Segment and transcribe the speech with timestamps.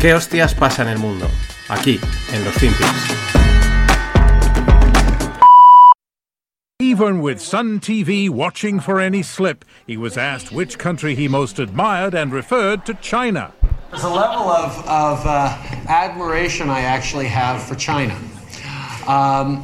[0.00, 1.28] ¿Qué hostias pasa en el mundo?
[1.68, 2.00] Aquí,
[2.32, 2.88] en los Finpics.
[6.80, 11.58] Even with Sun TV watching for any slip, he was asked which country he most
[11.58, 13.52] admired and referred to China.
[13.90, 15.54] There's a level of, of uh,
[15.86, 18.16] admiration I actually have for China.
[19.06, 19.62] Um,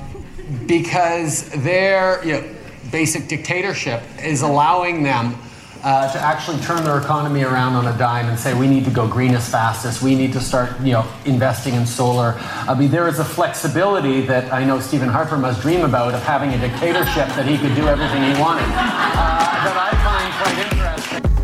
[0.67, 2.45] because their you know,
[2.93, 5.35] basic dictatorship is allowing them
[5.83, 8.91] uh, to actually turn their economy around on a dime and say we need to
[8.91, 12.35] go green as fast as we need to start you know investing in solar.
[12.69, 16.23] I mean there is a flexibility that i know stephen harper must dream about of
[16.23, 18.65] having a dictatorship that he could do everything he wanted.
[18.65, 21.37] Uh, that i find quite interesting.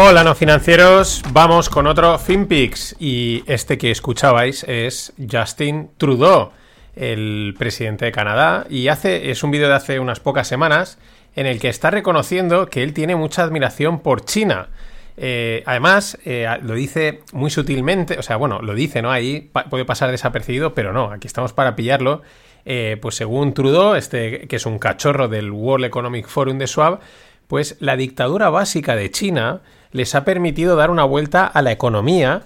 [0.00, 2.94] Hola no financieros, vamos con otro FinPix.
[3.00, 6.52] Y este que escuchabais es Justin Trudeau,
[6.98, 10.98] el presidente de Canadá y hace es un vídeo de hace unas pocas semanas
[11.36, 14.68] en el que está reconociendo que él tiene mucha admiración por China.
[15.16, 19.10] Eh, además, eh, lo dice muy sutilmente, o sea, bueno, lo dice, ¿no?
[19.10, 22.22] Ahí puede pasar desapercibido, pero no, aquí estamos para pillarlo.
[22.64, 27.00] Eh, pues según Trudeau, este que es un cachorro del World Economic Forum de Schwab,
[27.46, 32.42] pues la dictadura básica de China les ha permitido dar una vuelta a la economía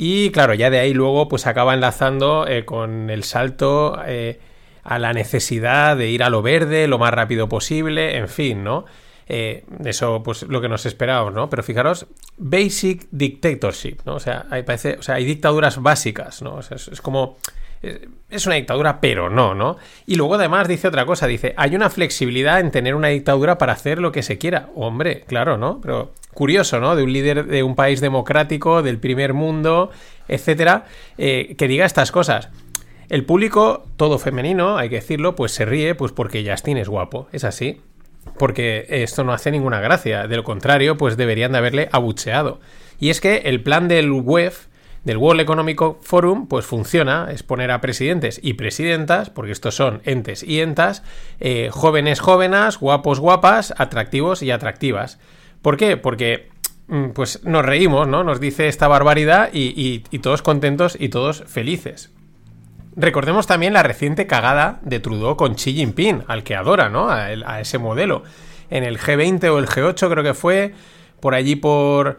[0.00, 4.38] y claro, ya de ahí luego pues acaba enlazando eh, con el salto eh,
[4.84, 8.84] a la necesidad de ir a lo verde lo más rápido posible, en fin, ¿no?
[9.26, 11.50] Eh, eso pues lo que nos esperábamos, ¿no?
[11.50, 14.14] Pero fijaros, basic dictatorship, ¿no?
[14.14, 16.54] O sea, hay, parece, o sea, hay dictaduras básicas, ¿no?
[16.54, 17.36] O sea, es, es como
[18.30, 19.78] es una dictadura, pero no, ¿no?
[20.06, 23.72] Y luego además dice otra cosa, dice, hay una flexibilidad en tener una dictadura para
[23.72, 24.68] hacer lo que se quiera.
[24.76, 25.80] Hombre, claro, ¿no?
[25.80, 26.94] Pero curioso, ¿no?
[26.94, 29.90] De un líder de un país democrático, del primer mundo,
[30.28, 30.84] etcétera,
[31.18, 32.48] eh, que diga estas cosas.
[33.08, 37.26] El público, todo femenino, hay que decirlo, pues se ríe, pues porque Justin es guapo,
[37.32, 37.80] es así.
[38.38, 40.28] Porque esto no hace ninguna gracia.
[40.28, 42.60] De lo contrario, pues deberían de haberle abucheado.
[43.00, 44.66] Y es que el plan del WEF
[45.02, 50.02] del World Economic Forum, pues funciona, es poner a presidentes y presidentas, porque estos son
[50.04, 51.02] entes y entas,
[51.40, 55.18] eh, jóvenes jóvenes, guapos guapas, atractivos y atractivas.
[55.62, 55.96] ¿Por qué?
[55.96, 56.48] Porque
[56.88, 58.24] mm, pues nos reímos, ¿no?
[58.24, 62.12] Nos dice esta barbaridad y, todos contentos y todos felices.
[62.96, 67.08] Recordemos también la reciente cagada de Trudeau con Xi Jinping, al que adora, ¿no?
[67.10, 68.24] A, ese modelo.
[68.70, 70.74] En el G20 o el G8 creo que fue,
[71.20, 72.18] por allí por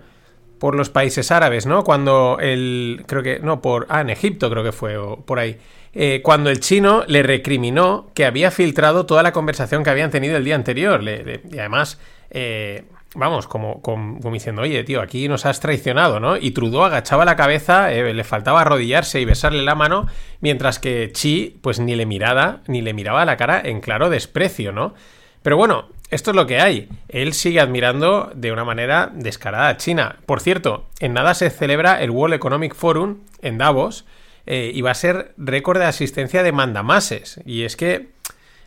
[0.60, 1.84] por los países árabes, ¿no?
[1.84, 3.04] Cuando el.
[3.08, 3.40] Creo que.
[3.40, 3.88] No, por.
[3.90, 5.58] Ah, en Egipto creo que fue, o por ahí.
[5.94, 10.38] Eh, cuando el chino le recriminó que había filtrado toda la conversación que habían tenido
[10.38, 11.02] el día anterior.
[11.04, 12.00] y además.
[12.30, 12.84] Eh,
[13.16, 16.38] vamos, como, como, diciendo, oye, tío, aquí nos has traicionado, ¿no?
[16.38, 20.08] Y Trudeau agachaba la cabeza, eh, le faltaba arrodillarse y besarle la mano,
[20.42, 24.72] mientras que Chi, pues ni le miraba, ni le miraba la cara en claro desprecio,
[24.72, 24.94] ¿no?
[25.42, 26.90] Pero bueno, esto es lo que hay.
[27.08, 30.18] Él sigue admirando de una manera descarada a China.
[30.26, 34.06] Por cierto, en nada se celebra el World Economic Forum en Davos
[34.46, 37.40] eh, y va a ser récord de asistencia de mandamases.
[37.46, 38.10] Y es que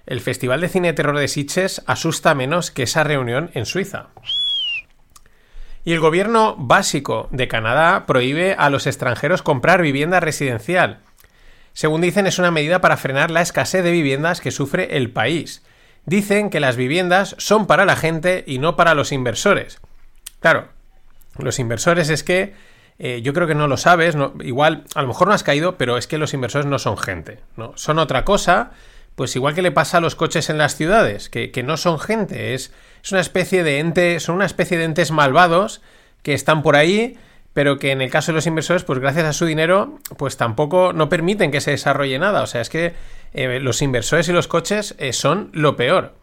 [0.06, 4.08] el Festival de Cine Terror de Sitges asusta menos que esa reunión en Suiza.
[5.84, 11.00] Y el gobierno básico de Canadá prohíbe a los extranjeros comprar vivienda residencial.
[11.72, 15.62] Según dicen, es una medida para frenar la escasez de viviendas que sufre el país
[16.06, 19.80] dicen que las viviendas son para la gente y no para los inversores.
[20.40, 20.68] Claro,
[21.38, 22.54] los inversores es que
[22.98, 25.96] eh, yo creo que no lo sabes, igual a lo mejor no has caído, pero
[25.96, 27.72] es que los inversores no son gente, ¿no?
[27.76, 28.72] Son otra cosa,
[29.14, 32.54] pues igual que le pasa a los coches en las ciudades, que, no son gente,
[32.54, 35.82] es, es, una especie de ente, son una especie de entes malvados
[36.22, 37.18] que están por ahí,
[37.52, 40.92] pero que en el caso de los inversores, pues gracias a su dinero, pues tampoco
[40.92, 42.42] no permiten que se desarrolle nada.
[42.42, 42.94] O sea, es que
[43.34, 46.14] eh, los inversores y los coches eh, son lo peor.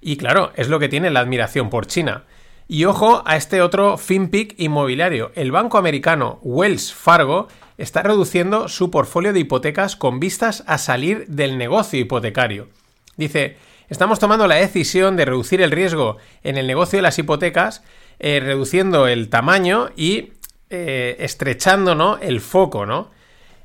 [0.00, 2.24] Y claro, es lo que tiene la admiración por China.
[2.70, 5.32] Y ojo a este otro FinPic inmobiliario.
[5.34, 7.48] El banco americano Wells Fargo
[7.78, 12.68] está reduciendo su portfolio de hipotecas con vistas a salir del negocio hipotecario.
[13.16, 13.56] Dice,
[13.88, 17.82] estamos tomando la decisión de reducir el riesgo en el negocio de las hipotecas,
[18.18, 20.34] eh, reduciendo el tamaño y
[20.68, 22.18] eh, estrechando ¿no?
[22.18, 23.10] el foco, ¿no?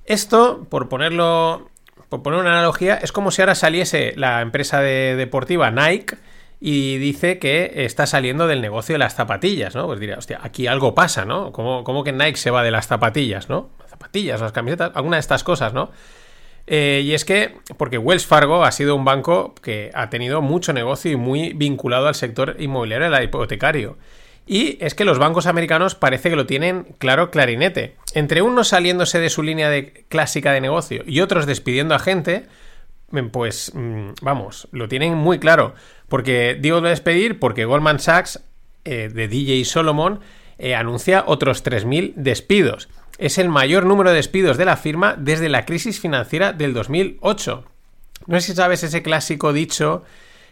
[0.05, 1.69] Esto, por ponerlo,
[2.07, 6.15] por poner una analogía, es como si ahora saliese la empresa deportiva Nike
[6.65, 9.85] y dice que está saliendo del negocio de las zapatillas, ¿no?
[9.85, 11.51] Pues diría, hostia, aquí algo pasa, ¿no?
[11.51, 13.71] ¿Cómo, que Nike se va de las zapatillas, ¿no?
[13.79, 15.91] Las zapatillas, las camisetas, alguna de estas cosas, ¿no?
[16.65, 20.71] Eh, y es que, porque Wells Fargo ha sido un banco que ha tenido mucho
[20.71, 23.97] negocio y muy vinculado al sector inmobiliario, al hipotecario.
[24.47, 27.97] Y es que los bancos americanos parece que lo tienen claro clarinete.
[28.13, 32.45] Entre unos saliéndose de su línea de clásica de negocio y otros despidiendo a gente,
[33.31, 35.75] pues mm, vamos, lo tienen muy claro.
[36.09, 38.43] Porque digo de despedir porque Goldman Sachs
[38.85, 40.19] eh, de DJ Solomon
[40.57, 42.89] eh, anuncia otros 3.000 despidos.
[43.17, 47.65] Es el mayor número de despidos de la firma desde la crisis financiera del 2008.
[48.27, 50.03] No sé si sabes ese clásico dicho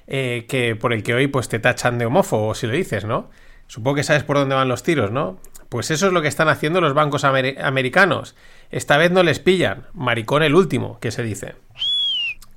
[0.07, 3.30] eh, que por el que hoy pues te tachan de homófobo si lo dices, ¿no?
[3.68, 5.40] Supongo que sabes por dónde van los tiros, ¿no?
[5.69, 8.36] Pues eso es lo que están haciendo los bancos americanos.
[8.72, 9.88] Esta vez no les pillan.
[9.94, 11.56] Maricón el último, que se dice.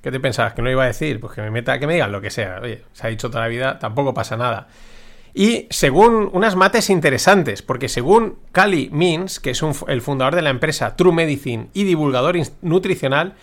[0.05, 0.53] ¿Qué te pensabas?
[0.53, 1.19] ¿Que no iba a decir?
[1.19, 2.59] Pues que me meta, que me digan lo que sea.
[2.61, 4.67] Oye, se ha dicho toda la vida, tampoco pasa nada.
[5.33, 10.51] Y según unas mates interesantes, porque según Cali Means, que es el fundador de la
[10.51, 13.33] empresa True Medicine y divulgador nutricional,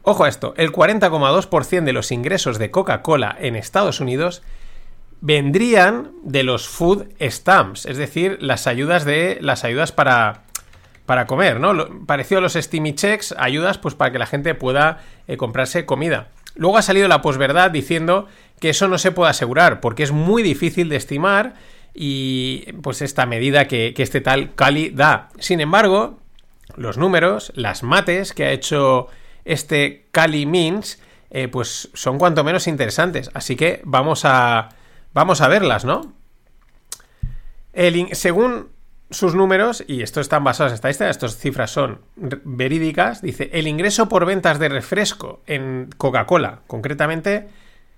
[0.00, 4.40] ojo a esto, el 40,2% de los ingresos de Coca-Cola en Estados Unidos
[5.20, 10.44] vendrían de los food stamps, es decir, las ayudas de las ayudas para
[11.10, 12.06] para comer, ¿no?
[12.06, 16.28] Parecido a los Steamy Checks, ayudas pues para que la gente pueda eh, comprarse comida.
[16.54, 18.28] Luego ha salido la posverdad diciendo
[18.60, 21.54] que eso no se puede asegurar porque es muy difícil de estimar
[21.94, 25.30] y pues esta medida que, este tal Cali da.
[25.40, 26.20] Sin embargo,
[26.76, 29.08] los números, las mates que ha hecho
[29.44, 31.02] este Cali Means,
[31.32, 33.32] eh, pues son cuanto menos interesantes.
[33.34, 34.68] Así que vamos a,
[35.12, 36.12] vamos a verlas, ¿no?
[37.72, 38.68] El, según
[39.10, 44.08] sus números, y estos están basados en estadísticas, estas cifras son verídicas, dice, el ingreso
[44.08, 47.48] por ventas de refresco en Coca-Cola, concretamente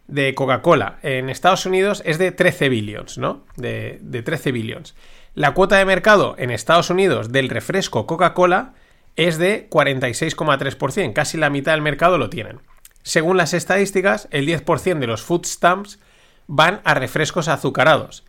[0.08, 3.44] de Coca-Cola en Estados Unidos es de 13 billions, ¿no?
[3.56, 4.94] De, de 13 billions.
[5.34, 8.74] La cuota de mercado en Estados Unidos del refresco Coca-Cola
[9.16, 12.60] es de 46,3%, casi la mitad del mercado lo tienen.
[13.02, 15.98] Según las estadísticas, el 10% de los food stamps
[16.46, 18.24] van a refrescos azucarados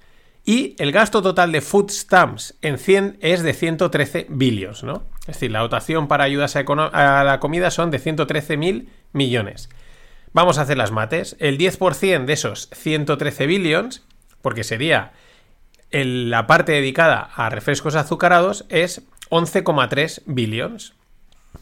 [0.45, 5.03] y el gasto total de food stamps en 100 es de 113 billions, ¿no?
[5.21, 9.69] Es decir, la dotación para ayudas a, la comida son de 113 mil millones.
[10.33, 11.37] Vamos a hacer las mates.
[11.39, 14.03] El 10% de esos 113 billions,
[14.41, 15.13] porque sería
[15.91, 20.93] la parte dedicada a refrescos azucarados, es 11,3 billions.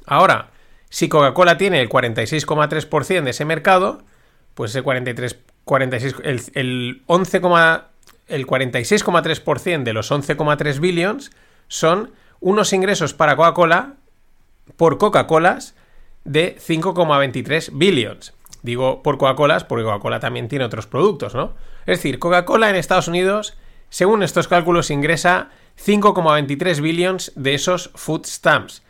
[0.07, 0.49] Ahora,
[0.89, 4.03] si Coca-Cola tiene el 46,3% de ese mercado,
[4.55, 7.41] pues ese 43, 46, el, el 11,
[8.31, 11.31] el 46,3% de los 11,3 billions
[11.67, 13.95] son unos ingresos para Coca-Cola
[14.77, 15.75] por Coca-Colas
[16.23, 18.33] de 5,23 billions.
[18.63, 21.55] Digo por Coca-Colas porque Coca-Cola también tiene otros productos, ¿no?
[21.85, 23.57] Es decir, Coca-Cola en Estados Unidos,
[23.89, 25.49] según estos cálculos, ingresa
[25.83, 28.83] 5,23 billions de esos food stamps.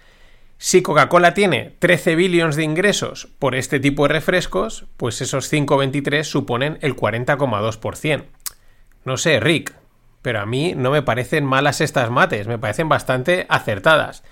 [0.58, 6.24] Si Coca-Cola tiene 13 billions de ingresos por este tipo de refrescos, pues esos 5,23
[6.24, 8.26] suponen el 40,2%.
[9.04, 9.74] No sé, Rick,
[10.22, 14.24] pero a mí no me parecen malas estas mates, me parecen bastante acertadas.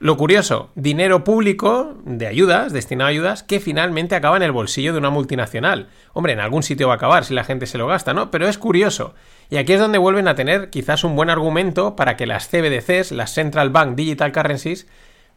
[0.00, 4.92] Lo curioso, dinero público de ayudas, destinado a ayudas, que finalmente acaba en el bolsillo
[4.92, 5.88] de una multinacional.
[6.12, 8.30] Hombre, en algún sitio va a acabar si la gente se lo gasta, ¿no?
[8.30, 9.14] Pero es curioso.
[9.48, 13.12] Y aquí es donde vuelven a tener quizás un buen argumento para que las CBDCs,
[13.12, 14.88] las Central Bank Digital Currencies,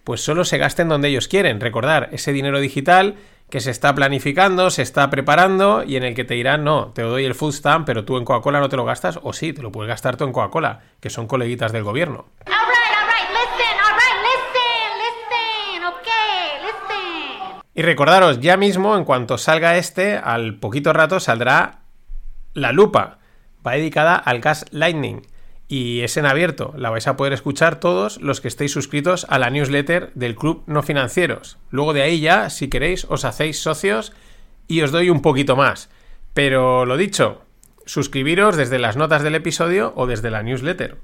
[0.04, 1.62] pues solo se gasten donde ellos quieren.
[1.62, 3.16] Recordar, ese dinero digital
[3.50, 7.02] que se está planificando, se está preparando y en el que te dirán, no, te
[7.02, 9.62] doy el food stamp, pero tú en Coca-Cola no te lo gastas, o sí, te
[9.62, 12.26] lo puedes gastar tú en Coca-Cola, que son coleguitas del gobierno.
[17.74, 21.82] Y recordaros, ya mismo, en cuanto salga este, al poquito rato saldrá
[22.54, 23.20] la lupa.
[23.66, 25.22] Va dedicada al gas lightning
[25.68, 26.74] y es en abierto.
[26.78, 30.64] La vais a poder escuchar todos los que estéis suscritos a la newsletter del Club
[30.66, 31.58] No Financieros.
[31.70, 34.14] Luego de ahí ya, si queréis, os hacéis socios
[34.68, 35.90] y os doy un poquito más.
[36.34, 37.42] Pero lo dicho,
[37.86, 40.98] suscribiros desde las notas del episodio o desde la newsletter.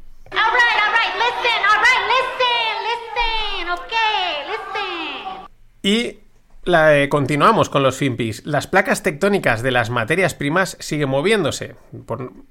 [5.85, 6.22] Y
[7.09, 8.45] continuamos con los FinPis.
[8.45, 11.75] Las placas tectónicas de las materias primas siguen moviéndose.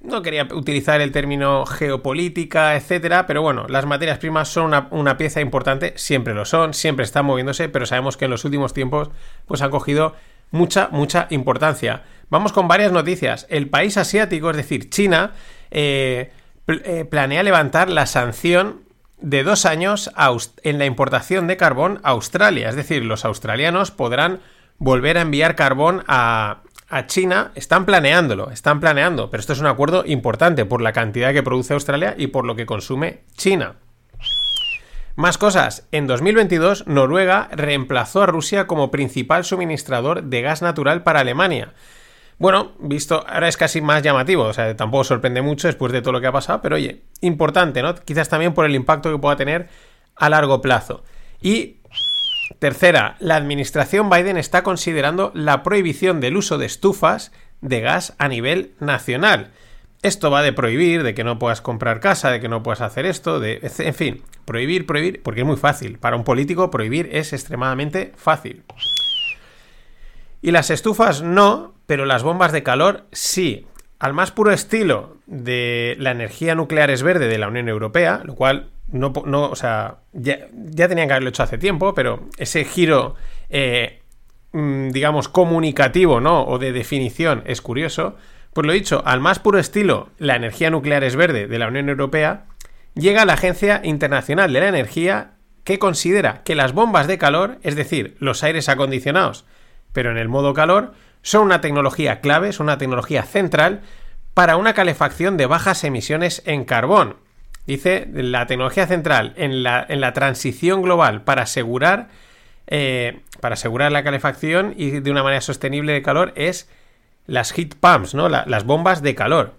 [0.01, 5.17] no quería utilizar el término geopolítica, etcétera, pero bueno, las materias primas son una, una,
[5.17, 9.11] pieza importante, siempre lo son, siempre están moviéndose, pero sabemos que en los últimos tiempos
[9.47, 10.15] pues han cogido
[10.51, 12.03] mucha, mucha importancia.
[12.29, 13.47] Vamos con varias noticias.
[13.51, 15.33] El país asiático, es decir, China,
[15.71, 16.31] eh,
[16.69, 18.82] eh, planea levantar la sanción
[19.23, 20.11] de dos años
[20.63, 22.69] en la importación de carbón a Australia.
[22.69, 24.41] Es decir, los australianos podrán
[24.79, 26.59] volver a enviar carbón a,
[27.07, 27.53] China.
[27.55, 31.73] Están planeándolo, están planeando, pero esto es un acuerdo importante por la cantidad que produce
[31.73, 33.77] Australia y por lo que consume China.
[35.17, 35.89] Más cosas.
[35.91, 41.73] En 2022, Noruega reemplazó a Rusia como principal suministrador de gas natural para Alemania.
[42.43, 46.11] Bueno, visto, ahora es casi más llamativo, o sea, tampoco sorprende mucho después de todo
[46.11, 47.95] lo que ha pasado, pero oye, importante, ¿no?
[47.95, 49.69] Quizás también por el impacto que pueda tener
[50.17, 51.05] a largo plazo.
[51.41, 51.77] Y
[52.59, 57.31] tercera, la administración Biden está considerando la prohibición del uso de estufas
[57.61, 59.53] de gas a nivel nacional.
[60.03, 63.07] esto va de prohibir, de que no puedas comprar casa, de que no puedas hacer
[63.07, 66.01] esto, de, en fin, prohibir, prohibir, porque es muy fácil.
[66.01, 68.65] Para un político prohibir es extremadamente fácil.
[70.41, 73.67] Y las estufas no, pero las bombas de calor sí.
[73.99, 78.35] Al más puro estilo de la energía nuclear es verde de la Unión Europea, lo
[78.35, 80.49] cual no, no o sea, ya,
[80.89, 83.15] tenían que haberlo hecho hace tiempo, pero ese giro,
[83.49, 84.03] eh,
[84.53, 86.45] mm, digamos, comunicativo, ¿no?
[86.45, 88.17] O de definición es curioso.
[88.53, 91.89] Pues lo dicho, al más puro estilo, la energía nuclear es verde de la Unión
[91.89, 92.45] Europea,
[92.95, 95.33] llega la Agencia Internacional de la Energía
[95.65, 99.47] que considera que las bombas de calor, es decir, los aires acondicionados,
[99.93, 100.93] pero en el modo calor,
[101.23, 103.83] son una tecnología clave, es una tecnología central
[104.35, 107.17] para una calefacción de bajas emisiones en carbón.
[107.67, 112.09] Dice la tecnología central en la, en la transición global para asegurar,
[112.67, 116.69] eh, para asegurar la calefacción y de una manera sostenible de calor es
[117.27, 118.29] las heat pumps, ¿no?
[118.29, 119.55] las bombas de calor.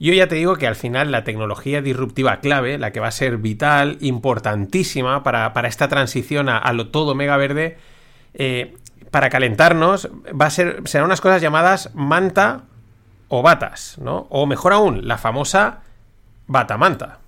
[0.00, 3.12] Yo ya te digo que al final la tecnología disruptiva clave, la que va a
[3.12, 7.78] ser vital, importantísima para, esta transición a, lo todo mega verde,
[8.34, 8.76] eh,
[9.10, 12.62] para calentarnos, va a ser, serán unas cosas llamadas manta
[13.28, 14.26] o batas, ¿no?
[14.30, 15.80] O mejor aún, la famosa
[16.46, 17.18] batamanta.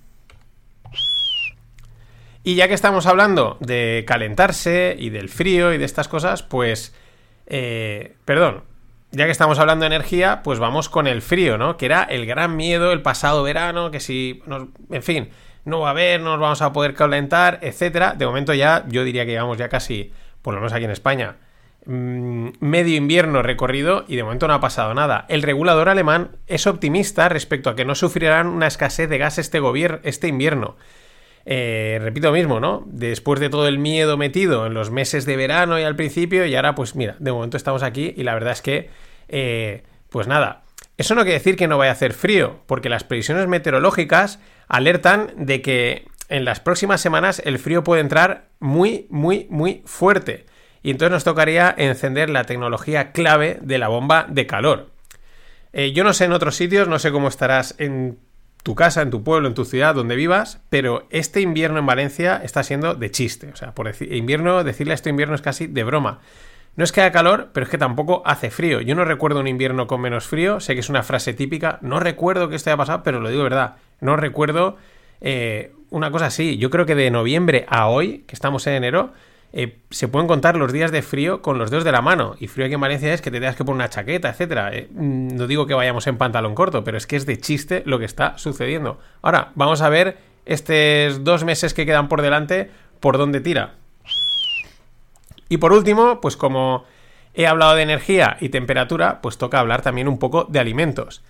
[2.42, 6.94] Y ya que estamos hablando de calentarse y del frío y de estas cosas, pues...
[7.52, 8.62] Eh, perdón,
[9.10, 11.76] ya que estamos hablando de energía, pues vamos con el frío, ¿no?
[11.76, 14.42] Que era el gran miedo el pasado verano, que si...
[14.90, 15.30] en fin,
[15.64, 18.14] no va a haber, no nos vamos a poder calentar, etcétera.
[18.14, 20.12] De momento ya, yo diría que llevamos ya casi,
[20.42, 21.36] por lo menos aquí en España,
[21.86, 25.26] medio invierno recorrido y de momento no ha pasado nada.
[25.28, 29.60] El regulador alemán es optimista respecto a que no sufrirán una escasez de gas este,
[30.02, 30.76] este invierno.
[31.46, 32.84] Eh, repito mismo, ¿no?
[32.86, 36.54] Después de todo el miedo metido en los meses de verano y al principio, y
[36.54, 38.90] ahora, pues mira, de momento estamos aquí y la verdad es que,
[39.28, 40.64] eh, pues nada.
[40.98, 45.32] Eso no quiere decir que no vaya a hacer frío, porque las previsiones meteorológicas alertan
[45.36, 50.44] de que en las próximas semanas el frío puede entrar muy, muy, muy fuerte.
[50.82, 54.90] Y entonces nos tocaría encender la tecnología clave de la bomba de calor.
[55.72, 58.18] Eh, yo no sé en otros sitios, no sé cómo estarás en
[58.62, 62.40] tu casa, en tu pueblo, en tu ciudad, donde vivas, pero este invierno en Valencia
[62.42, 63.50] está siendo de chiste.
[63.52, 66.20] O sea, por decir, invierno, decirle este invierno es casi de broma.
[66.76, 68.80] No es que haga calor, pero es que tampoco hace frío.
[68.80, 72.00] Yo no recuerdo un invierno con menos frío, sé que es una frase típica, no
[72.00, 74.76] recuerdo que esto haya pasado, pero lo digo de verdad, no recuerdo
[75.20, 76.58] eh, una cosa así.
[76.58, 79.12] Yo creo que de noviembre a hoy, que estamos en enero,
[79.52, 82.36] eh, se pueden contar los días de frío con los dedos de la mano.
[82.38, 84.70] Y frío aquí en Valencia es que te tengas que poner una chaqueta, etcétera.
[84.72, 87.82] Eh, mm, no digo que vayamos en pantalón corto, pero es que es de chiste
[87.86, 88.98] lo que está sucediendo.
[89.22, 93.74] Ahora, vamos a ver estos dos meses que quedan por delante por dónde tira.
[95.48, 96.84] Y por último, pues como
[97.34, 101.22] he hablado de energía y temperatura, pues toca hablar también un poco de alimentos.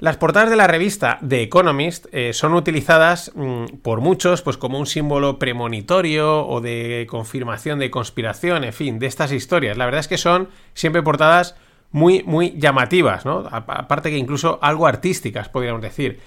[0.00, 4.78] Las portadas de la revista The Economist eh, son utilizadas mm, por muchos pues como
[4.78, 9.76] un símbolo premonitorio o de confirmación de conspiración, en fin, de estas historias.
[9.76, 11.56] La verdad es que son siempre portadas
[11.90, 13.48] muy, muy llamativas, ¿no?
[13.50, 16.20] Aparte que incluso algo artísticas, podríamos decir.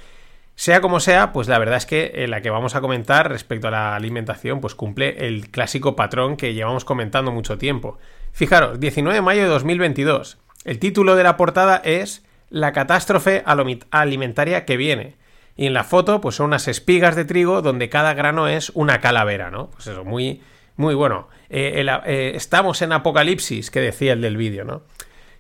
[0.55, 3.69] Sea como sea, pues la verdad es que eh, la que vamos a comentar respecto
[3.69, 7.97] a la alimentación, pues cumple el clásico patrón que llevamos comentando mucho tiempo.
[8.33, 10.39] Fijaros, 19 de mayo de 2022.
[10.65, 13.43] El título de la portada es la catástrofe
[13.89, 15.15] alimentaria que viene.
[15.55, 19.01] Y en la foto, pues son unas espigas de trigo donde cada grano es una
[19.01, 19.69] calavera, ¿no?
[19.71, 20.41] Pues eso, muy,
[20.75, 21.29] muy bueno.
[21.49, 24.83] Eh, eh, estamos en apocalipsis, que decía el del vídeo, ¿no?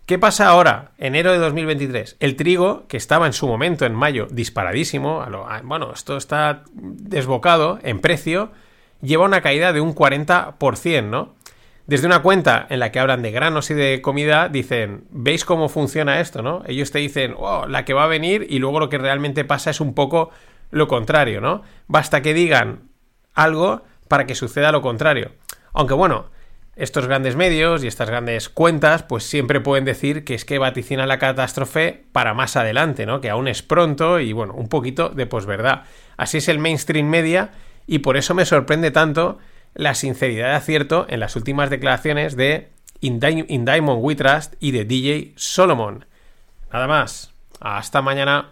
[0.05, 2.17] ¿Qué pasa ahora, enero de 2023?
[2.19, 5.25] El trigo, que estaba en su momento, en mayo, disparadísimo,
[5.63, 8.51] bueno, esto está desbocado en precio,
[9.01, 11.35] lleva una caída de un 40%, ¿no?
[11.87, 15.67] Desde una cuenta en la que hablan de granos y de comida, dicen, ¿veis cómo
[15.67, 16.63] funciona esto, no?
[16.67, 19.71] Ellos te dicen, oh, la que va a venir y luego lo que realmente pasa
[19.71, 20.29] es un poco
[20.69, 21.63] lo contrario, ¿no?
[21.87, 22.89] Basta que digan
[23.33, 25.31] algo para que suceda lo contrario.
[25.73, 26.29] Aunque bueno,
[26.75, 31.05] estos grandes medios y estas grandes cuentas pues siempre pueden decir que es que vaticina
[31.05, 33.21] la catástrofe para más adelante, ¿no?
[33.21, 35.83] Que aún es pronto y bueno, un poquito de posverdad.
[36.17, 37.51] Así es el mainstream media
[37.87, 39.39] y por eso me sorprende tanto
[39.73, 44.85] la sinceridad de acierto en las últimas declaraciones de In, Diamond We Trust y de
[44.85, 46.05] DJ Solomon.
[46.71, 47.33] Nada más.
[47.59, 48.51] Hasta mañana.